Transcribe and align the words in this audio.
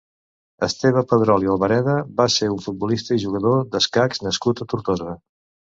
Esteve 0.67 1.03
Pedrol 1.11 1.45
i 1.47 1.51
Albareda 1.55 1.99
va 2.23 2.27
ser 2.39 2.49
un 2.55 2.65
futbolista 2.65 3.17
i 3.19 3.25
jugador 3.27 3.61
d'escacs 3.77 4.27
nascut 4.29 4.65
a 4.67 4.71
Tortosa. 4.75 5.21